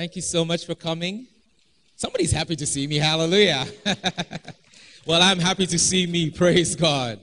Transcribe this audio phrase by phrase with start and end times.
[0.00, 1.26] Thank you so much for coming.
[1.94, 2.96] Somebody's happy to see me.
[2.96, 3.66] Hallelujah.
[5.06, 6.30] well, I'm happy to see me.
[6.30, 7.20] Praise God.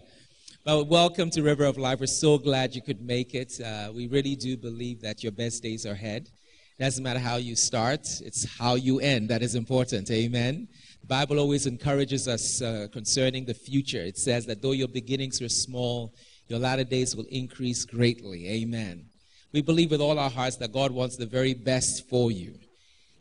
[0.64, 2.02] Well, welcome to River of Life.
[2.02, 3.60] We're so glad you could make it.
[3.60, 6.30] Uh, we really do believe that your best days are ahead.
[6.78, 10.12] It doesn't matter how you start, it's how you end that is important.
[10.12, 10.68] Amen.
[11.02, 14.02] The Bible always encourages us uh, concerning the future.
[14.02, 16.14] It says that though your beginnings were small,
[16.48, 18.48] your latter days will increase greatly.
[18.48, 19.06] Amen.
[19.52, 22.54] We believe with all our hearts that God wants the very best for you.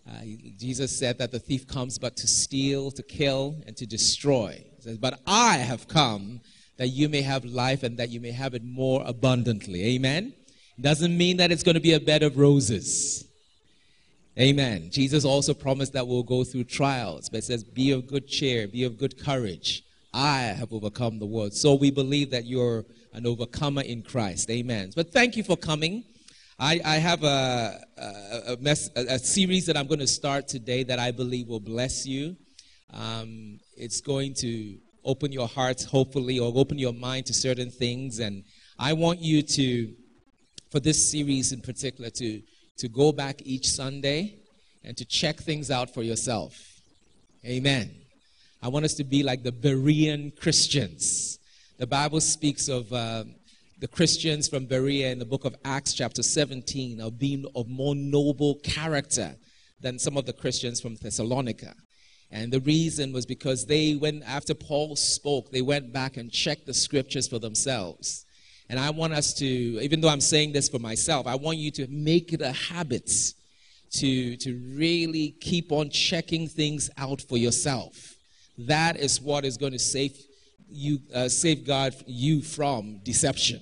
[0.08, 0.20] Uh,
[0.56, 4.64] Jesus said that the thief comes but to steal, to kill, and to destroy.
[4.76, 6.40] He says, But I have come
[6.76, 9.84] that you may have life and that you may have it more abundantly.
[9.94, 10.32] Amen.
[10.80, 13.26] Doesn't mean that it's going to be a bed of roses.
[14.38, 14.90] Amen.
[14.90, 18.68] Jesus also promised that we'll go through trials, but it says, Be of good cheer,
[18.68, 19.82] be of good courage.
[20.12, 21.54] I have overcome the world.
[21.54, 24.50] So we believe that you're an overcomer in Christ.
[24.50, 24.92] Amen.
[24.94, 26.04] But thank you for coming.
[26.58, 30.84] I, I have a, a, a, mess, a, series that I'm going to start today
[30.84, 32.34] that I believe will bless you.
[32.94, 38.20] Um, it's going to open your hearts, hopefully, or open your mind to certain things.
[38.20, 38.42] And
[38.78, 39.92] I want you to,
[40.70, 42.40] for this series in particular, to,
[42.78, 44.36] to go back each Sunday
[44.82, 46.80] and to check things out for yourself.
[47.44, 47.94] Amen.
[48.62, 51.38] I want us to be like the Berean Christians.
[51.76, 52.90] The Bible speaks of.
[52.90, 53.24] Uh,
[53.78, 57.94] the Christians from Berea in the book of Acts, chapter 17, are being of more
[57.94, 59.36] noble character
[59.80, 61.74] than some of the Christians from Thessalonica.
[62.30, 66.64] And the reason was because they went, after Paul spoke, they went back and checked
[66.64, 68.24] the scriptures for themselves.
[68.70, 71.70] And I want us to, even though I'm saying this for myself, I want you
[71.72, 73.10] to make it a habit
[73.92, 78.14] to, to really keep on checking things out for yourself.
[78.56, 80.16] That is what is going to save
[80.76, 83.60] you uh, safeguard you from deception.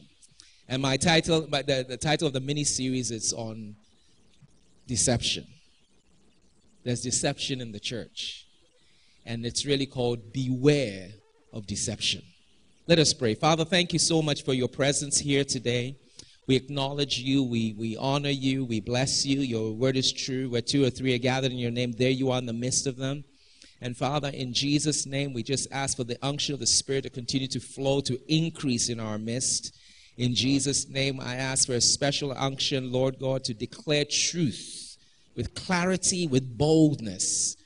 [0.68, 3.76] And my title, the, the title of the mini series is on
[4.86, 5.46] deception.
[6.84, 8.46] There's deception in the church,
[9.24, 11.08] and it's really called Beware
[11.52, 12.22] of Deception.
[12.86, 13.34] Let us pray.
[13.34, 15.96] Father, thank you so much for your presence here today.
[16.46, 19.40] We acknowledge you, we, we honor you, we bless you.
[19.40, 20.50] Your word is true.
[20.50, 22.86] Where two or three are gathered in your name, there you are in the midst
[22.86, 23.24] of them.
[23.80, 27.10] And Father, in Jesus' name, we just ask for the unction of the Spirit to
[27.10, 29.76] continue to flow, to increase in our midst.
[30.16, 34.96] In Jesus' name, I ask for a special unction, Lord God, to declare truth
[35.36, 37.56] with clarity, with boldness.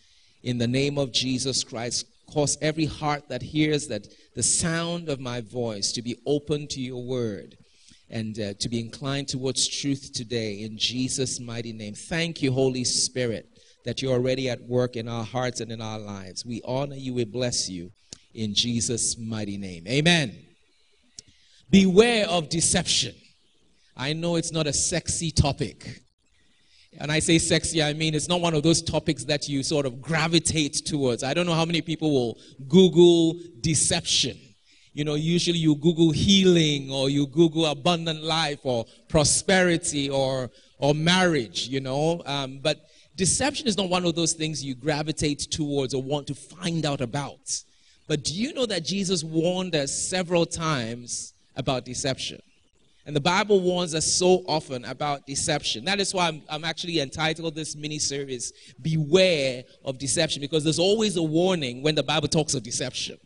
[0.43, 5.21] In the name of Jesus Christ, cause every heart that hears that the sound of
[5.21, 7.57] my voice to be open to your word
[8.11, 11.95] and uh, to be inclined towards truth today in Jesus' mighty name.
[11.95, 13.58] Thank you, Holy Spirit
[13.89, 16.45] that you're already at work in our hearts and in our lives.
[16.45, 17.91] We honor you, we bless you
[18.35, 19.87] in Jesus' mighty name.
[19.89, 20.37] Amen.
[21.71, 23.15] Beware of deception.
[23.97, 26.03] I know it's not a sexy topic.
[26.99, 29.87] And I say sexy, I mean it's not one of those topics that you sort
[29.87, 31.23] of gravitate towards.
[31.23, 32.39] I don't know how many people will
[32.69, 34.37] Google deception.
[34.93, 40.95] You know, usually you Google healing or you Google abundant life or prosperity or or
[40.95, 42.23] marriage, you know.
[42.27, 42.85] Um, but
[43.19, 47.01] Deception is not one of those things you gravitate towards or want to find out
[47.01, 47.63] about.
[48.07, 52.41] But do you know that Jesus warned us several times about deception?
[53.07, 55.85] And the Bible warns us so often about deception.
[55.85, 58.53] That is why I'm, I'm actually entitled this mini series,
[58.83, 63.19] Beware of Deception, because there's always a warning when the Bible talks of deception.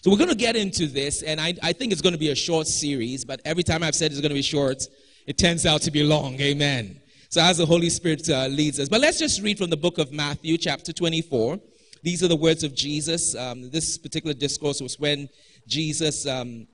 [0.00, 2.30] So we're going to get into this, and I, I think it's going to be
[2.30, 4.82] a short series, but every time I've said it's going to be short,
[5.28, 6.40] it turns out to be long.
[6.40, 7.00] Amen.
[7.30, 8.88] So, as the Holy Spirit uh, leads us.
[8.88, 11.60] But let's just read from the book of Matthew, chapter 24.
[12.02, 13.36] These are the words of Jesus.
[13.36, 15.28] Um, this particular discourse was when
[15.66, 16.66] Jesus um,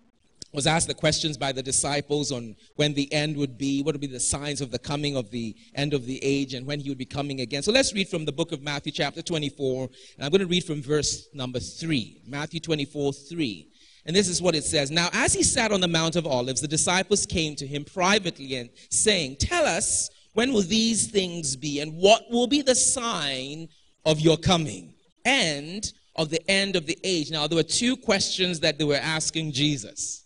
[0.53, 4.01] was asked the questions by the disciples on when the end would be, what would
[4.01, 6.89] be the signs of the coming of the end of the age, and when he
[6.89, 7.65] would be coming again.
[7.65, 10.62] So let's read from the book of Matthew, chapter 24, and I'm going to read
[10.62, 12.23] from verse number 3.
[12.29, 13.69] Matthew 24, 3.
[14.06, 14.93] And this is what it says.
[14.93, 18.55] Now, as he sat on the Mount of Olives, the disciples came to him privately
[18.55, 21.81] and saying, Tell us, when will these things be?
[21.81, 23.69] And what will be the sign
[24.04, 24.94] of your coming
[25.25, 27.31] and of the end of the age?
[27.31, 30.25] Now, there were two questions that they were asking Jesus.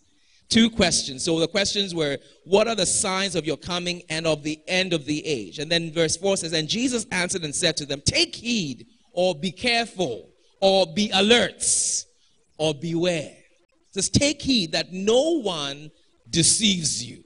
[0.49, 1.23] Two questions.
[1.23, 4.93] So the questions were, What are the signs of your coming and of the end
[4.93, 5.59] of the age?
[5.59, 9.35] And then verse 4 says, And Jesus answered and said to them, Take heed, or
[9.35, 10.29] be careful,
[10.59, 11.63] or be alert,
[12.57, 13.35] or beware.
[13.93, 15.91] Just take heed that no one
[16.29, 17.23] deceives you.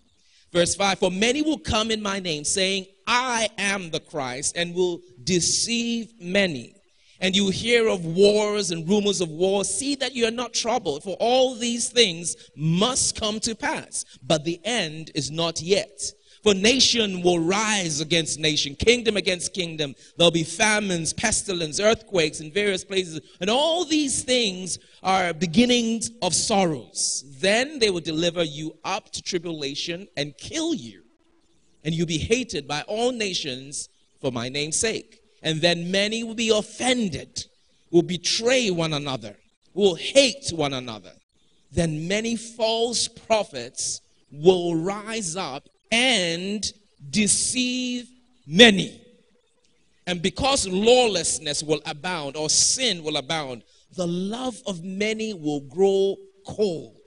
[0.53, 4.73] Verse 5 For many will come in my name, saying, I am the Christ, and
[4.73, 6.75] will deceive many.
[7.19, 9.69] And you hear of wars and rumors of wars.
[9.69, 14.05] See that you are not troubled, for all these things must come to pass.
[14.21, 16.01] But the end is not yet.
[16.43, 19.95] For nation will rise against nation, kingdom against kingdom.
[20.17, 23.21] There'll be famines, pestilence, earthquakes in various places.
[23.39, 27.23] And all these things are beginnings of sorrows.
[27.39, 31.03] Then they will deliver you up to tribulation and kill you.
[31.85, 33.87] And you'll be hated by all nations
[34.19, 35.21] for my name's sake.
[35.43, 37.45] And then many will be offended,
[37.89, 39.37] will betray one another,
[39.73, 41.13] will hate one another.
[41.71, 46.73] Then many false prophets will rise up and
[47.11, 48.09] deceive
[48.47, 48.99] many.
[50.07, 53.61] And because lawlessness will abound or sin will abound,
[53.95, 56.15] the love of many will grow
[56.47, 56.97] cold.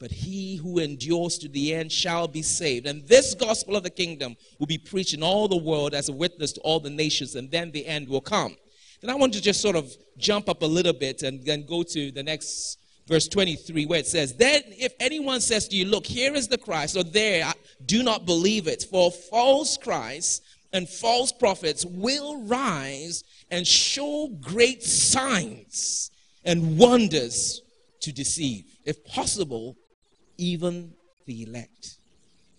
[0.00, 2.88] But he who endures to the end shall be saved.
[2.88, 6.12] And this gospel of the kingdom will be preached in all the world as a
[6.12, 8.56] witness to all the nations, and then the end will come.
[9.00, 11.84] Then I want to just sort of jump up a little bit and then go
[11.84, 16.06] to the next verse 23, where it says, Then if anyone says to you, Look,
[16.06, 17.52] here is the Christ, or there,
[17.86, 18.84] do not believe it.
[18.90, 20.40] For false Christs
[20.72, 26.10] and false prophets will rise and show great signs
[26.44, 27.62] and wonders
[28.00, 29.76] to deceive, if possible,
[30.38, 30.92] even
[31.26, 31.96] the elect.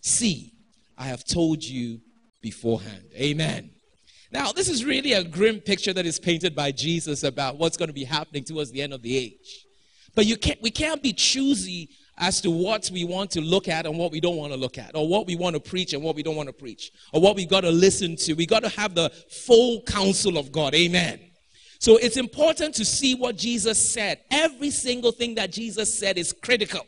[0.01, 0.53] See,
[0.97, 1.99] I have told you
[2.41, 3.05] beforehand.
[3.15, 3.71] Amen.
[4.31, 7.89] Now, this is really a grim picture that is painted by Jesus about what's going
[7.89, 9.65] to be happening towards the end of the age.
[10.15, 13.85] But you can't, we can't be choosy as to what we want to look at
[13.85, 16.03] and what we don't want to look at, or what we want to preach and
[16.03, 18.33] what we don't want to preach, or what we've got to listen to.
[18.33, 20.75] We've got to have the full counsel of God.
[20.75, 21.19] Amen.
[21.79, 24.19] So it's important to see what Jesus said.
[24.31, 26.85] Every single thing that Jesus said is critical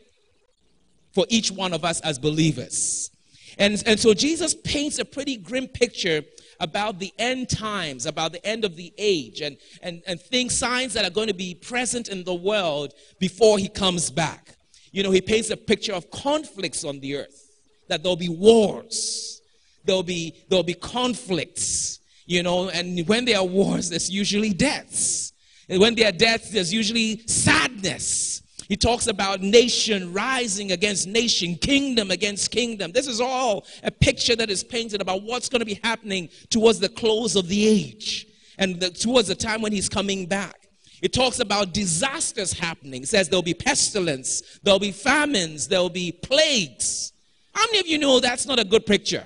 [1.12, 3.10] for each one of us as believers.
[3.58, 6.22] And, and so Jesus paints a pretty grim picture
[6.60, 10.92] about the end times, about the end of the age, and, and, and things, signs
[10.94, 14.56] that are going to be present in the world before he comes back.
[14.92, 17.50] You know, he paints a picture of conflicts on the earth,
[17.88, 19.40] that there'll be wars,
[19.84, 25.32] there'll be, there'll be conflicts, you know, and when there are wars, there's usually deaths.
[25.68, 28.42] And when there are deaths, there's usually sadness.
[28.68, 32.90] He talks about nation rising against nation, kingdom against kingdom.
[32.92, 36.80] This is all a picture that is painted about what's going to be happening towards
[36.80, 38.26] the close of the age
[38.58, 40.66] and the, towards the time when he's coming back.
[41.02, 43.02] It talks about disasters happening.
[43.02, 47.12] It says there'll be pestilence, there'll be famines, there'll be plagues.
[47.52, 49.24] How many of you know that's not a good picture?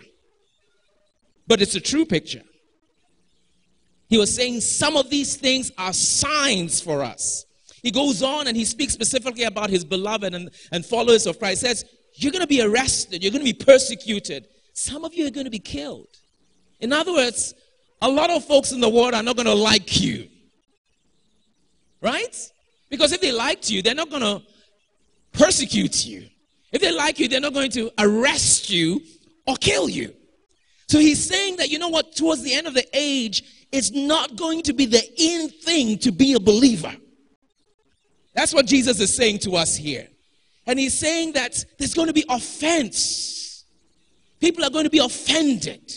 [1.47, 2.43] But it's a true picture.
[4.09, 7.47] He was saying some of these things are signs for us.
[7.83, 11.63] He goes on and he speaks specifically about his beloved and, and followers of Christ.
[11.63, 11.85] He says,
[12.15, 14.49] You're going to be arrested, you're going to be persecuted.
[14.73, 16.09] Some of you are going to be killed.
[16.81, 17.55] In other words,
[18.03, 20.29] a lot of folks in the world are not going to like you.
[22.01, 22.53] Right?
[22.89, 24.43] Because if they liked you, they're not going to
[25.33, 26.27] persecute you.
[26.73, 29.03] If they like you, they're not going to arrest you
[29.47, 30.15] or kill you.
[30.89, 34.37] So he's saying that, you know what, towards the end of the age, it's not
[34.37, 36.93] going to be the in thing to be a believer.
[38.41, 40.09] That's what Jesus is saying to us here.
[40.67, 43.67] And he's saying that there's going to be offense.
[44.41, 45.93] People are going to be offended.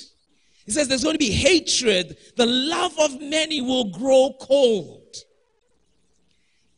[0.66, 2.18] He says there's going to be hatred.
[2.36, 5.16] The love of many will grow cold.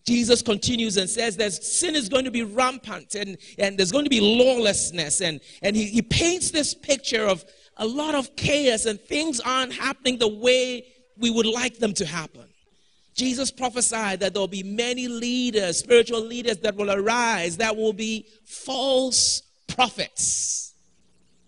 [0.05, 4.03] Jesus continues and says that sin is going to be rampant and, and there's going
[4.03, 5.21] to be lawlessness.
[5.21, 7.43] And, and he, he paints this picture of
[7.77, 10.85] a lot of chaos and things aren't happening the way
[11.17, 12.45] we would like them to happen.
[13.15, 17.93] Jesus prophesied that there will be many leaders, spiritual leaders that will arise, that will
[17.93, 20.73] be false prophets.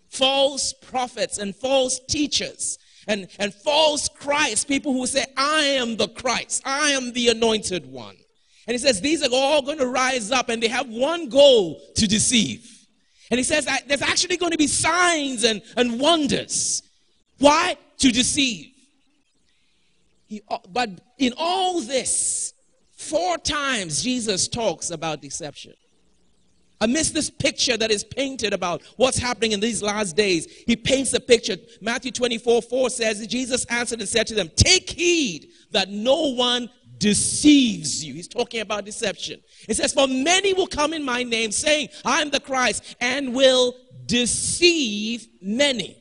[0.10, 6.08] False prophets and false teachers and, and false Christ, people who say, I am the
[6.10, 8.16] Christ, I am the anointed one.
[8.68, 11.82] And he says, These are all going to rise up and they have one goal
[11.96, 12.74] to deceive.
[13.32, 16.84] And he says there's actually going to be signs and, and wonders.
[17.40, 17.78] Why?
[18.00, 18.72] To deceive.
[20.50, 22.54] Uh, but in all this,
[22.96, 25.74] four times Jesus talks about deception.
[26.80, 31.12] Amidst this picture that is painted about what's happening in these last days, he paints
[31.14, 31.58] a picture.
[31.82, 36.70] Matthew 24 4 says, Jesus answered and said to them, Take heed that no one
[37.00, 38.14] deceives you.
[38.14, 39.42] He's talking about deception.
[39.68, 43.76] It says, For many will come in my name, saying, I'm the Christ, and will
[44.06, 45.98] deceive many.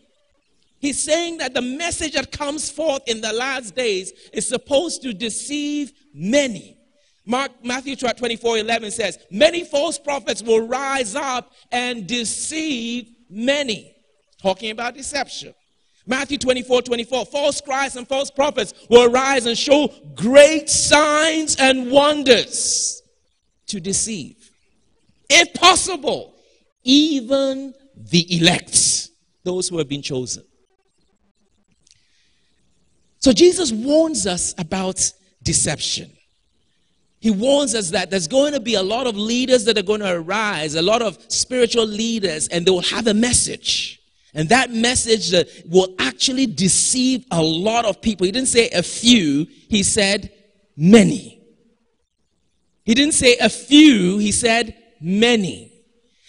[0.78, 5.12] He's saying that the message that comes forth in the last days is supposed to
[5.12, 6.76] deceive many.
[7.25, 13.97] Mark, Matthew 24 11 says, Many false prophets will rise up and deceive many.
[14.40, 15.54] Talking about deception.
[16.06, 21.90] Matthew 24 24, false Christs and false prophets will rise and show great signs and
[21.90, 23.02] wonders
[23.66, 24.52] to deceive.
[25.28, 26.35] If possible,
[26.85, 29.09] even the elect.
[29.42, 30.45] those who have been chosen.
[33.26, 36.12] So Jesus warns us about deception.
[37.18, 39.99] He warns us that there's going to be a lot of leaders that are going
[39.99, 44.00] to arise, a lot of spiritual leaders, and they will have a message.
[44.33, 45.33] And that message
[45.68, 48.26] will actually deceive a lot of people.
[48.26, 50.33] He didn't say a few, he said
[50.76, 51.42] many.
[52.85, 55.75] He didn't say a few, he said many.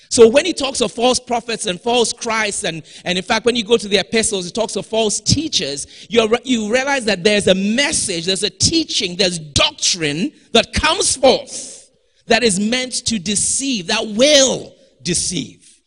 [0.10, 3.56] So when he talks of false prophets and false Christs, and, and in fact, when
[3.56, 7.48] you go to the epistles, he talks of false teachers, you you realize that there's
[7.48, 11.92] a message, there's a teaching, there's doctrine that comes forth
[12.28, 15.82] that is meant to deceive, that will deceive.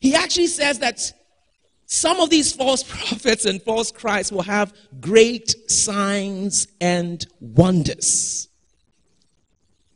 [0.00, 1.12] He actually says that
[1.86, 8.48] some of these false prophets and false Christs will have great signs and wonders.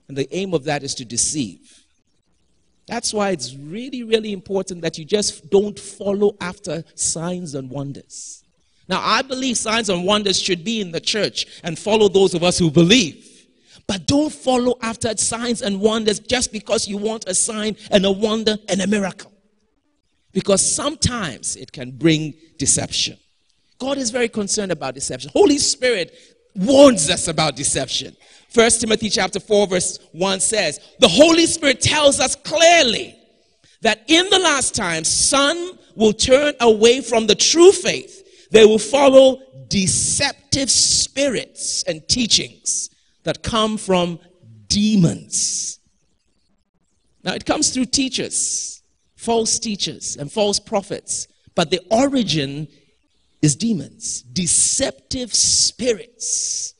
[0.08, 1.77] And the aim of that is to deceive.
[2.88, 8.42] That's why it's really, really important that you just don't follow after signs and wonders.
[8.88, 12.42] Now, I believe signs and wonders should be in the church and follow those of
[12.42, 13.26] us who believe.
[13.86, 18.10] But don't follow after signs and wonders just because you want a sign and a
[18.10, 19.32] wonder and a miracle.
[20.32, 23.18] Because sometimes it can bring deception.
[23.78, 25.30] God is very concerned about deception.
[25.32, 26.14] Holy Spirit
[26.54, 28.16] warns us about deception.
[28.48, 33.14] First Timothy chapter 4 verse 1 says, "The Holy Spirit tells us clearly
[33.82, 38.24] that in the last times some will turn away from the true faith.
[38.50, 42.88] They will follow deceptive spirits and teachings
[43.24, 44.18] that come from
[44.68, 45.78] demons."
[47.22, 48.80] Now it comes through teachers,
[49.14, 52.68] false teachers and false prophets, but the origin
[53.42, 56.74] is demons, deceptive spirits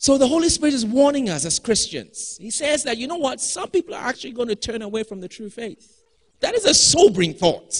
[0.00, 2.38] so the Holy Spirit is warning us as Christians.
[2.40, 3.38] He says that, you know what?
[3.38, 6.02] Some people are actually going to turn away from the true faith.
[6.40, 7.76] That is a sobering thought.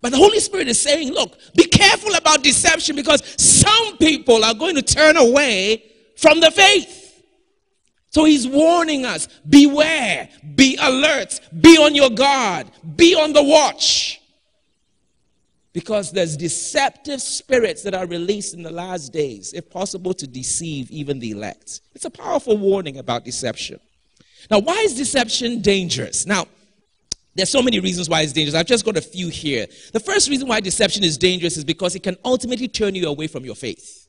[0.00, 4.54] But the Holy Spirit is saying, look, be careful about deception because some people are
[4.54, 7.24] going to turn away from the faith.
[8.10, 14.21] So he's warning us beware, be alert, be on your guard, be on the watch
[15.72, 20.90] because there's deceptive spirits that are released in the last days, if possible, to deceive
[20.90, 21.80] even the elect.
[21.94, 23.80] It's a powerful warning about deception.
[24.50, 26.26] Now, why is deception dangerous?
[26.26, 26.46] Now,
[27.34, 28.54] there's so many reasons why it's dangerous.
[28.54, 29.66] I've just got a few here.
[29.92, 33.26] The first reason why deception is dangerous is because it can ultimately turn you away
[33.26, 34.08] from your faith.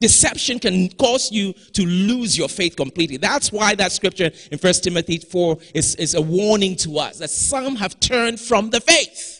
[0.00, 3.18] Deception can cause you to lose your faith completely.
[3.18, 7.30] That's why that scripture in 1 Timothy 4 is, is a warning to us that
[7.30, 9.39] some have turned from the faith.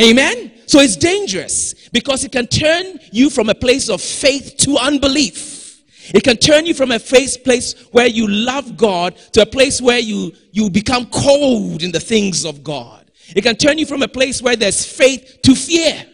[0.00, 0.52] Amen?
[0.66, 5.82] So it's dangerous because it can turn you from a place of faith to unbelief.
[6.14, 9.80] It can turn you from a face, place where you love God to a place
[9.80, 13.10] where you, you become cold in the things of God.
[13.34, 16.04] It can turn you from a place where there's faith to fear.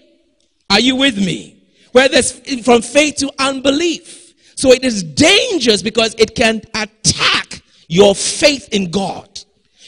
[0.70, 1.62] Are you with me?
[1.92, 2.32] Where there's
[2.64, 4.34] from faith to unbelief.
[4.56, 9.40] So it is dangerous because it can attack your faith in God,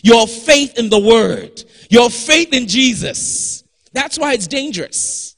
[0.03, 3.64] your faith in the Word, your faith in Jesus.
[3.95, 5.37] That's why it's dangerous.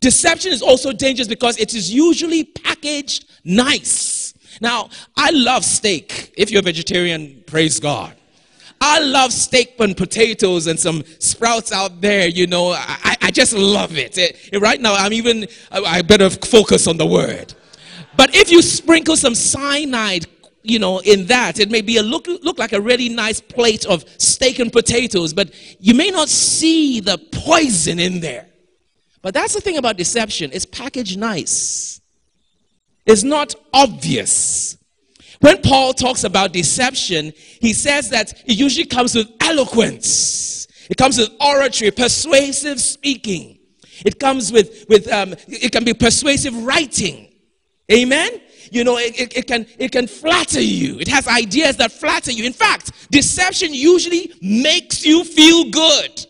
[0.00, 4.32] Deception is also dangerous because it is usually packaged nice.
[4.60, 6.32] Now, I love steak.
[6.36, 8.14] If you're a vegetarian, praise God.
[8.80, 12.28] I love steak and potatoes and some sprouts out there.
[12.28, 14.16] You know, I, I just love it.
[14.16, 14.60] it.
[14.60, 17.54] Right now, I'm even, I better focus on the word.
[18.16, 20.26] But if you sprinkle some cyanide
[20.62, 21.58] you know, in that.
[21.58, 25.32] It may be a look, look like a really nice plate of steak and potatoes,
[25.32, 25.50] but
[25.80, 28.46] you may not see the poison in there.
[29.22, 30.50] But that's the thing about deception.
[30.52, 32.00] It's packaged nice.
[33.06, 34.76] It's not obvious.
[35.40, 40.66] When Paul talks about deception, he says that it usually comes with eloquence.
[40.90, 43.58] It comes with oratory, persuasive speaking.
[44.04, 47.32] It comes with, with um, it can be persuasive writing.
[47.90, 48.40] Amen?
[48.72, 50.98] You know, it, it, it, can, it can flatter you.
[50.98, 52.44] It has ideas that flatter you.
[52.44, 56.26] In fact, deception usually makes you feel good.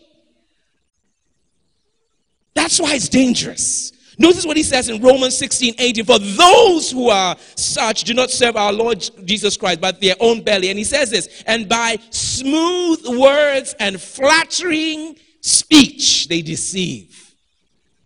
[2.53, 3.93] That's why it's dangerous.
[4.17, 6.03] Notice what he says in Romans 16 18.
[6.03, 10.41] For those who are such do not serve our Lord Jesus Christ, but their own
[10.41, 10.69] belly.
[10.69, 17.29] And he says this, and by smooth words and flattering speech they deceive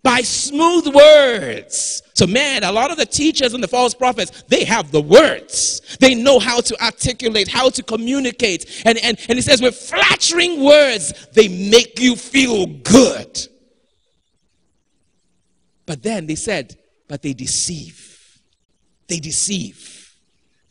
[0.03, 2.02] by smooth words.
[2.15, 5.97] So, man, a lot of the teachers and the false prophets, they have the words.
[5.99, 8.83] They know how to articulate, how to communicate.
[8.85, 13.39] And, and, and he says, with flattering words, they make you feel good.
[15.87, 16.77] But then they said,
[17.07, 18.39] but they deceive.
[19.07, 20.15] They deceive.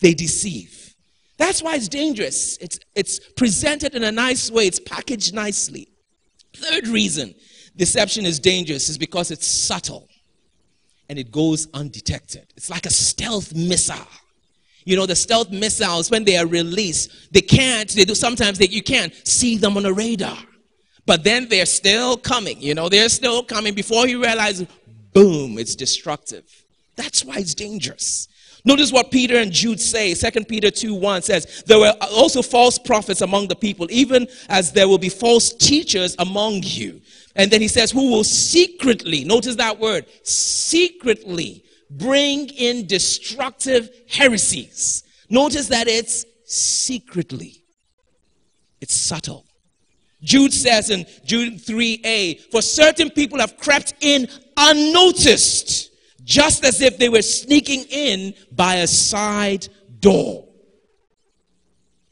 [0.00, 0.94] They deceive.
[1.38, 2.56] That's why it's dangerous.
[2.58, 5.88] It's, it's presented in a nice way, it's packaged nicely.
[6.54, 7.34] Third reason
[7.74, 10.06] deception is dangerous is because it's subtle
[11.08, 12.46] and it goes undetected.
[12.56, 14.06] It's like a stealth missile.
[14.84, 18.82] You know, the stealth missiles, when they are released, they can't, they do sometimes you
[18.82, 20.38] can't see them on the radar.
[21.06, 24.64] But then they're still coming, you know, they're still coming before you realize,
[25.12, 26.44] boom, it's destructive.
[26.96, 28.28] That's why it's dangerous.
[28.64, 30.14] Notice what Peter and Jude say.
[30.14, 34.70] 2 Peter 2 1 says, There were also false prophets among the people, even as
[34.70, 37.00] there will be false teachers among you.
[37.34, 45.04] And then he says, Who will secretly, notice that word, secretly bring in destructive heresies.
[45.28, 47.64] Notice that it's secretly,
[48.80, 49.46] it's subtle.
[50.22, 55.90] Jude says in Jude 3a, For certain people have crept in unnoticed
[56.24, 59.66] just as if they were sneaking in by a side
[59.98, 60.46] door.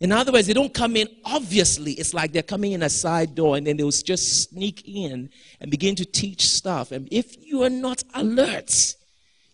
[0.00, 1.92] In other words, they don't come in obviously.
[1.92, 5.28] It's like they're coming in a side door and then they'll just sneak in
[5.60, 6.90] and begin to teach stuff.
[6.90, 8.94] And if you are not alert,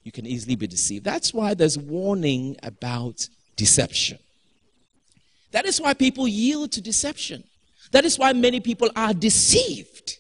[0.05, 1.05] you can easily be deceived.
[1.05, 4.19] That's why there's warning about deception.
[5.51, 7.43] That is why people yield to deception.
[7.91, 10.19] That is why many people are deceived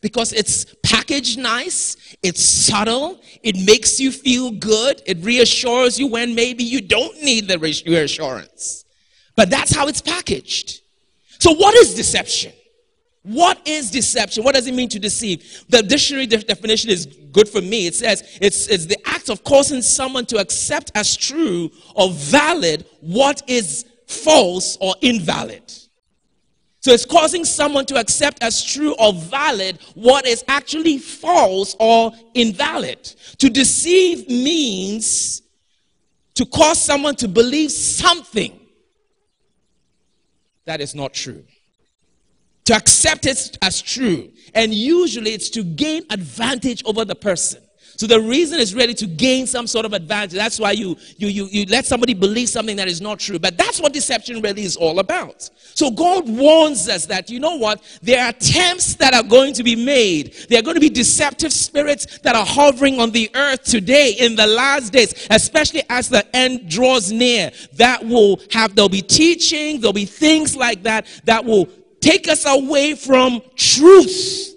[0.00, 6.34] because it's packaged nice, it's subtle, it makes you feel good, it reassures you when
[6.34, 8.84] maybe you don't need the reassurance.
[9.38, 10.80] But that's how it's packaged.
[11.38, 12.52] So, what is deception?
[13.22, 14.42] What is deception?
[14.42, 15.64] What does it mean to deceive?
[15.68, 17.86] The dictionary de- definition is good for me.
[17.86, 22.84] It says it's, it's the act of causing someone to accept as true or valid
[23.00, 25.62] what is false or invalid.
[26.80, 32.10] So it's causing someone to accept as true or valid what is actually false or
[32.34, 33.04] invalid.
[33.38, 35.42] To deceive means
[36.34, 38.58] to cause someone to believe something
[40.68, 41.44] that is not true.
[42.66, 44.30] To accept it as true.
[44.54, 47.62] And usually it's to gain advantage over the person.
[47.98, 50.38] So the reason is really to gain some sort of advantage.
[50.38, 53.40] That's why you, you, you, you let somebody believe something that is not true.
[53.40, 55.50] But that's what deception really is all about.
[55.74, 57.82] So God warns us that, you know what?
[58.00, 60.32] There are attempts that are going to be made.
[60.48, 64.36] There are going to be deceptive spirits that are hovering on the earth today in
[64.36, 67.50] the last days, especially as the end draws near.
[67.72, 71.68] That will have, there'll be teaching, there'll be things like that that will
[72.00, 74.54] take us away from truth.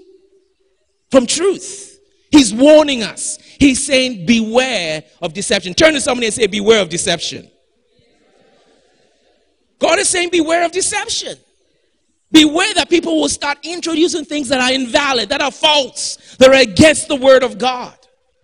[1.10, 1.90] From truth.
[2.32, 3.38] He's warning us.
[3.60, 5.74] He's saying, Beware of deception.
[5.74, 7.52] Turn to somebody and say, Beware of deception.
[9.80, 11.38] God is saying, Beware of deception.
[12.32, 16.62] Beware that people will start introducing things that are invalid, that are false, that are
[16.62, 17.98] against the word of God.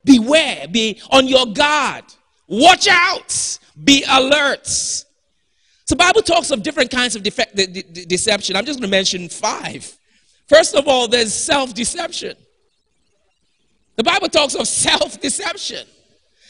[0.03, 2.03] Beware, be on your guard.
[2.47, 4.67] Watch out, be alert.
[4.67, 8.57] So, Bible talks of different kinds of de- de- deception.
[8.57, 9.97] I'm just going to mention five.
[10.49, 12.35] First of all, there's self deception.
[13.97, 15.85] The Bible talks of self deception.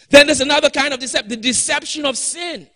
[0.09, 2.67] Then there's another kind of deception, the deception of sin.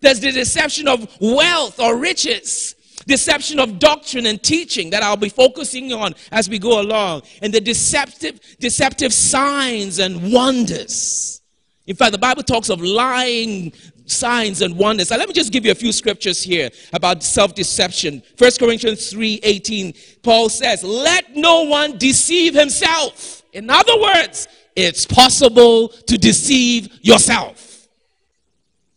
[0.00, 2.74] There's the deception of wealth or riches,
[3.06, 7.52] deception of doctrine and teaching that I'll be focusing on as we go along, and
[7.52, 11.40] the deceptive, deceptive signs and wonders.
[11.86, 13.72] In fact, the Bible talks of lying
[14.06, 15.10] signs and wonders.
[15.10, 18.22] Now, let me just give you a few scriptures here about self-deception.
[18.38, 23.42] 1 Corinthians 3 18, Paul says, Let no one deceive himself.
[23.52, 27.88] In other words, it's possible to deceive yourself.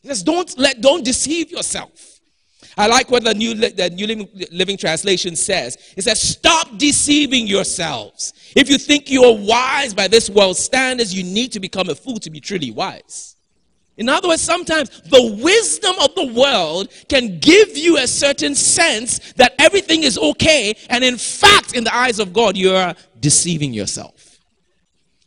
[0.03, 2.08] Just don't let don't deceive yourself.
[2.77, 5.77] I like what the new the New Living, Living Translation says.
[5.97, 8.33] It says, "Stop deceiving yourselves.
[8.55, 11.95] If you think you are wise by this world's standards, you need to become a
[11.95, 13.35] fool to be truly wise."
[13.97, 19.19] In other words, sometimes the wisdom of the world can give you a certain sense
[19.35, 23.73] that everything is okay, and in fact, in the eyes of God, you are deceiving
[23.73, 24.39] yourself.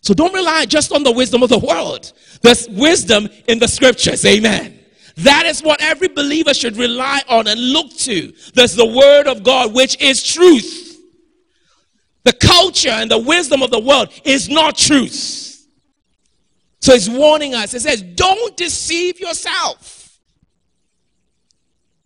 [0.00, 2.12] So don't rely just on the wisdom of the world.
[2.40, 4.24] There's wisdom in the scriptures.
[4.24, 4.78] Amen.
[5.16, 8.32] That is what every believer should rely on and look to.
[8.54, 10.98] There's the word of God, which is truth.
[12.24, 15.66] The culture and the wisdom of the world is not truth.
[16.80, 17.74] So it's warning us.
[17.74, 20.18] It says, don't deceive yourself.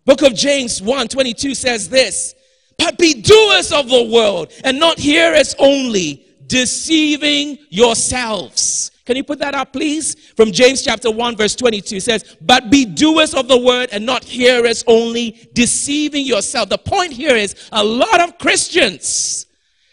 [0.05, 2.35] Book of James 1 22 says this,
[2.79, 8.93] but be doers of the word and not hearers only deceiving yourselves.
[9.07, 10.17] Can you put that up, please?
[10.37, 14.25] From James chapter 1, verse 22 says, But be doers of the word and not
[14.25, 16.69] hearers only, deceiving yourself.
[16.69, 19.47] The point here is a lot of Christians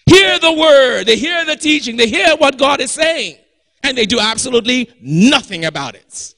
[0.08, 3.38] hear the word, they hear the teaching, they hear what God is saying,
[3.84, 6.36] and they do absolutely nothing about it.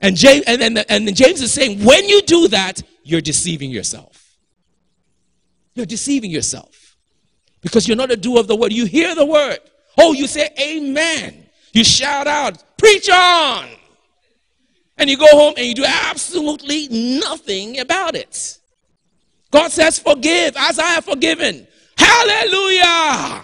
[0.00, 4.36] And James, and, and, and James is saying, when you do that, you're deceiving yourself.
[5.74, 6.96] You're deceiving yourself.
[7.62, 8.72] because you're not a doer of the word.
[8.72, 9.58] You hear the word.
[9.96, 11.43] Oh, you say amen.
[11.74, 13.68] You shout out, preach on.
[14.96, 16.86] And you go home and you do absolutely
[17.18, 18.58] nothing about it.
[19.50, 21.66] God says, forgive as I have forgiven.
[21.98, 23.42] Hallelujah.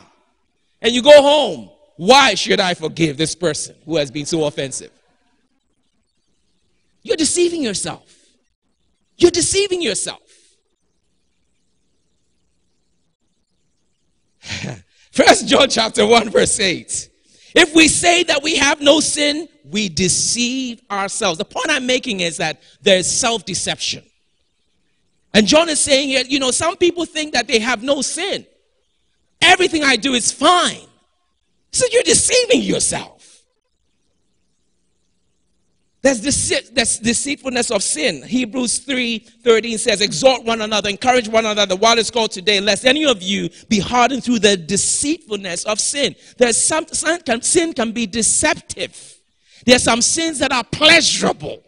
[0.81, 1.71] And you go home.
[1.97, 4.93] Why should I forgive this person who has been so offensive?
[7.03, 8.15] You're deceiving yourself.
[9.17, 10.23] You're deceiving yourself.
[15.11, 17.10] First John chapter 1 verse 8.
[17.55, 21.39] If we say that we have no sin, we deceive ourselves.
[21.39, 24.05] The point I'm making is that there's self-deception.
[25.35, 28.47] And John is saying here, you know, some people think that they have no sin.
[29.41, 30.87] Everything I do is fine.
[31.73, 33.20] So you're deceiving yourself.
[36.03, 38.23] There's, deceit, deceitfulness of sin.
[38.23, 42.87] Hebrews 3 13 says, Exhort one another, encourage one another while it's called today, lest
[42.87, 46.15] any of you be hardened through the deceitfulness of sin.
[46.39, 49.19] There's some sin can, sin can be deceptive.
[49.67, 51.63] There's some sins that are pleasurable,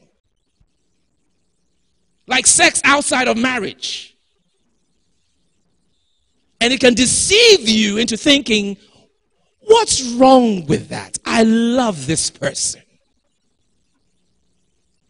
[2.26, 4.16] like sex outside of marriage.
[6.62, 8.78] And it can deceive you into thinking,
[9.64, 11.18] What's wrong with that?
[11.24, 12.82] I love this person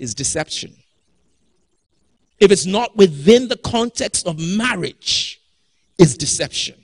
[0.03, 0.75] is deception.
[2.41, 5.41] If it's not within the context of marriage,
[5.97, 6.75] is deception.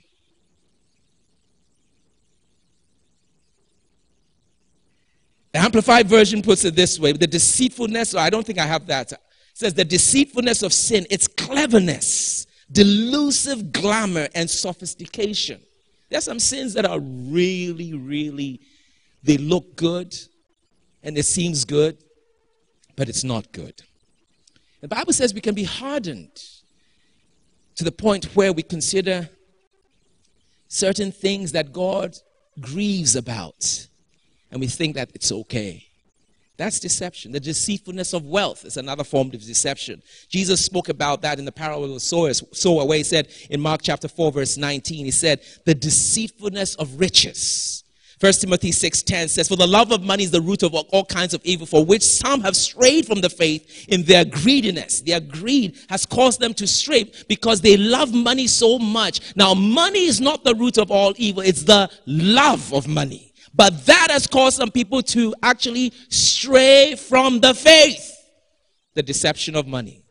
[5.51, 9.11] The Amplified Version puts it this way the deceitfulness, I don't think I have that.
[9.53, 15.59] Says the deceitfulness of sin, its cleverness, delusive glamour, and sophistication.
[16.07, 18.61] There are some sins that are really, really,
[19.23, 20.17] they look good
[21.03, 21.97] and it seems good,
[22.99, 23.81] but it's not good.
[24.81, 26.43] The Bible says we can be hardened
[27.75, 29.29] to the point where we consider
[30.67, 32.17] certain things that God
[32.59, 33.87] grieves about
[34.51, 35.87] and we think that it's okay.
[36.57, 37.31] That's deception.
[37.31, 40.01] The deceitfulness of wealth is another form of deception.
[40.27, 43.79] Jesus spoke about that in the parable of the sower, where he said in Mark
[43.81, 47.85] chapter 4, verse 19, he said, the deceitfulness of riches.
[48.19, 51.33] First Timothy 6:10 says, For the love of money is the root of all kinds
[51.33, 54.99] of evil, for which some have strayed from the faith in their greediness.
[54.99, 59.35] Their greed has caused them to stray because they love money so much.
[59.37, 63.33] Now, money is not the root of all evil, it's the love of money.
[63.53, 68.15] But that has caused some people to actually stray from the faith.
[68.95, 70.03] The deception of money.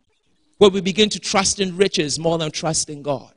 [0.56, 3.32] Where we begin to trust in riches more than trust in God.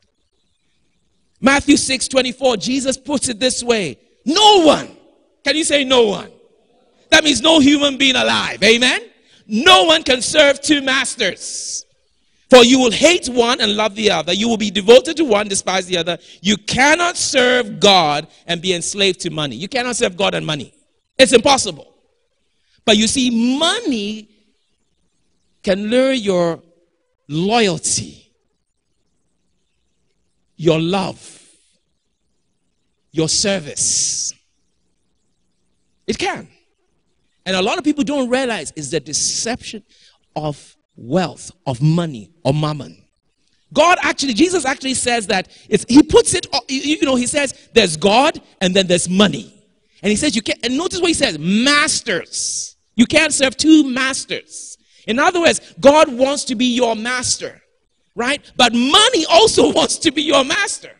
[1.41, 4.89] Matthew 6 24, Jesus puts it this way no one.
[5.43, 6.31] Can you say no one?
[7.09, 8.61] That means no human being alive.
[8.63, 9.01] Amen?
[9.47, 11.85] No one can serve two masters.
[12.49, 14.33] For you will hate one and love the other.
[14.33, 16.17] You will be devoted to one, despise the other.
[16.41, 19.55] You cannot serve God and be enslaved to money.
[19.55, 20.73] You cannot serve God and money.
[21.17, 21.93] It's impossible.
[22.83, 24.29] But you see, money
[25.63, 26.61] can lure your
[27.27, 28.31] loyalty,
[30.57, 31.40] your love,
[33.11, 34.33] your service.
[36.07, 36.47] It can.
[37.45, 39.83] And a lot of people don't realize is the deception
[40.35, 43.01] of wealth, of money, or mammon.
[43.73, 45.47] God actually, Jesus actually says that
[45.87, 49.57] he puts it, you know, he says there's God and then there's money.
[50.03, 52.75] And he says you can't, and notice what he says, masters.
[52.95, 54.77] You can't serve two masters.
[55.07, 57.61] In other words, God wants to be your master,
[58.15, 58.41] right?
[58.57, 60.91] But money also wants to be your master.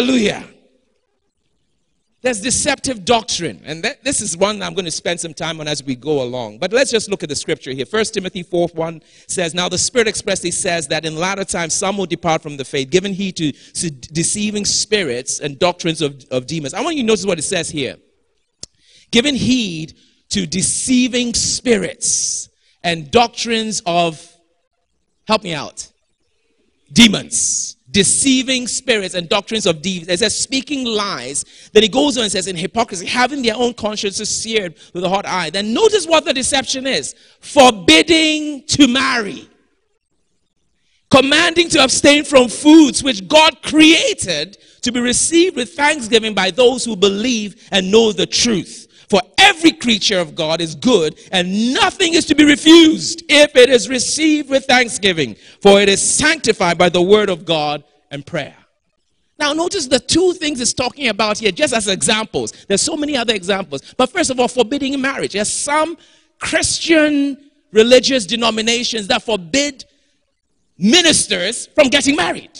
[0.00, 0.48] Hallelujah.
[2.22, 3.60] There's deceptive doctrine.
[3.66, 6.22] And that, this is one I'm going to spend some time on as we go
[6.22, 6.56] along.
[6.56, 7.84] But let's just look at the scripture here.
[7.84, 11.98] 1 Timothy 4 1 says, Now the Spirit expressly says that in latter times some
[11.98, 13.52] will depart from the faith, given heed to,
[13.90, 16.72] deceiving spirits and doctrines of, of demons.
[16.72, 17.96] I want you to notice what it says here.
[19.10, 19.98] Given heed
[20.30, 22.48] to deceiving spirits
[22.82, 24.26] and doctrines of,
[25.26, 25.90] help me out,
[26.90, 30.08] demons deceiving spirits and doctrines of demons.
[30.08, 31.44] It says speaking lies.
[31.72, 35.08] Then he goes on and says in hypocrisy, having their own consciences seared with a
[35.08, 35.50] hot eye.
[35.50, 37.14] Then notice what the deception is.
[37.40, 39.48] Forbidding to marry.
[41.10, 46.84] Commanding to abstain from foods which God created to be received with thanksgiving by those
[46.84, 48.86] who believe and know the truth.
[49.10, 53.68] For every creature of God is good, and nothing is to be refused if it
[53.68, 58.56] is received with thanksgiving, for it is sanctified by the word of God and prayer.
[59.36, 62.52] Now, notice the two things it's talking about here, just as examples.
[62.68, 63.94] There's so many other examples.
[63.96, 65.32] But first of all, forbidding marriage.
[65.32, 65.96] There's some
[66.38, 69.86] Christian religious denominations that forbid
[70.78, 72.50] ministers from getting married.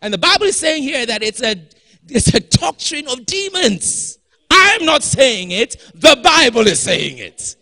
[0.00, 1.56] And the Bible is saying here that it's a,
[2.08, 4.17] it's a doctrine of demons.
[4.50, 7.56] I'm not saying it, the Bible is saying it.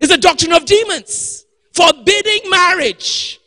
[0.00, 3.38] It's a doctrine of demons, forbidding marriage.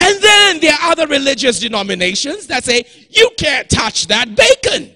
[0.00, 4.94] And then there are other religious denominations that say, you can't touch that bacon.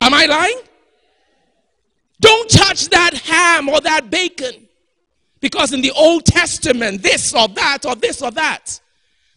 [0.00, 0.60] Am I lying?
[2.20, 4.66] Don't touch that ham or that bacon.
[5.40, 8.80] Because in the Old Testament, this or that or this or that.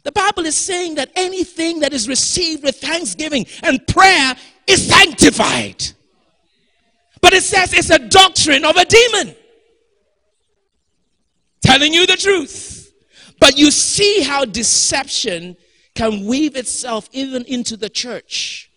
[0.04, 5.84] The Bible is saying that anything that is received with thanksgiving and prayer is sanctified.
[7.22, 9.36] But it says it's a doctrine of a demon.
[11.62, 12.94] Telling you the truth.
[13.40, 15.58] But you see how deception
[15.96, 18.72] can weave itself even into the church.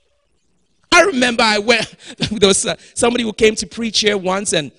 [0.92, 4.72] I remember I went, there was uh, somebody who came to preach here once and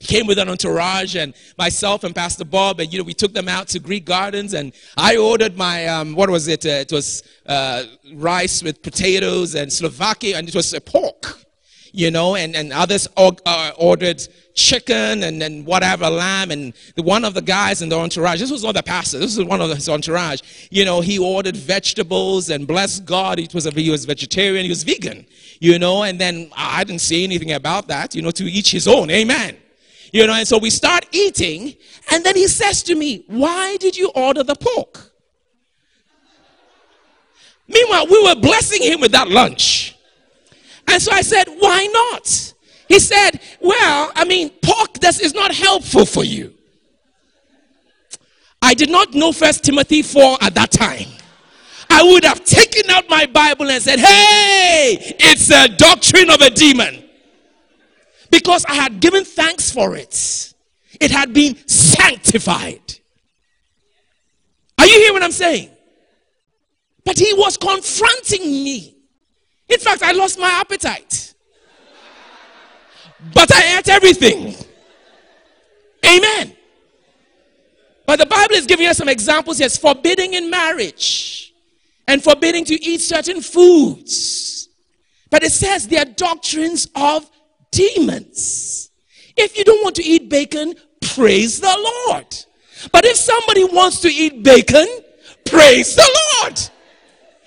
[0.00, 3.48] came with an entourage and myself and Pastor Bob and you know we took them
[3.48, 6.66] out to Greek Gardens and I ordered my um, what was it?
[6.66, 11.38] Uh, it was uh, rice with potatoes and souvlakia and it was a pork,
[11.92, 17.24] you know, and and others uh, ordered chicken and then whatever lamb and the, one
[17.24, 18.38] of the guys in the entourage.
[18.40, 19.18] This was not the pastor.
[19.18, 20.40] This was one of his entourage.
[20.70, 24.64] You know, he ordered vegetables and bless God, it was a, he was vegetarian.
[24.64, 25.26] He was vegan,
[25.58, 28.14] you know, and then I didn't say anything about that.
[28.14, 29.10] You know, to each his own.
[29.10, 29.56] Amen.
[30.16, 31.74] You know, and so we start eating,
[32.10, 35.12] and then he says to me, Why did you order the pork?
[37.68, 39.94] Meanwhile, we were blessing him with that lunch.
[40.88, 42.54] And so I said, Why not?
[42.88, 46.54] He said, Well, I mean, pork this is not helpful for you.
[48.62, 51.08] I did not know First Timothy 4 at that time.
[51.90, 56.48] I would have taken out my Bible and said, Hey, it's a doctrine of a
[56.48, 57.05] demon
[58.36, 60.52] because I had given thanks for it.
[61.00, 62.82] It had been sanctified.
[64.76, 65.70] Are you hearing what I'm saying?
[67.02, 68.94] But he was confronting me.
[69.70, 71.32] In fact, I lost my appetite.
[73.32, 74.54] But I ate everything.
[76.04, 76.54] Amen.
[78.04, 79.58] But the Bible is giving us some examples.
[79.60, 81.54] Yes, forbidding in marriage
[82.06, 84.68] and forbidding to eat certain foods.
[85.30, 87.30] But it says they are doctrines of
[87.76, 88.90] demons.
[89.36, 92.26] If you don't want to eat bacon, praise the Lord.
[92.92, 94.86] But if somebody wants to eat bacon,
[95.44, 96.58] praise the Lord.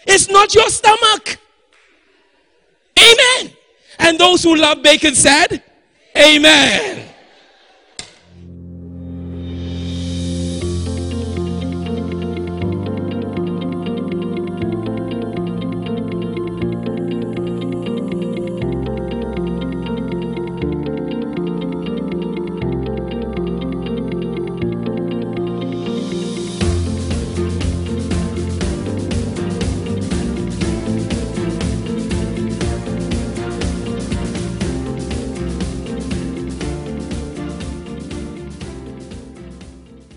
[0.06, 1.38] It's not your stomach.
[2.98, 3.54] Amen.
[4.00, 5.64] And those who love bacon said,
[6.18, 6.99] Amen.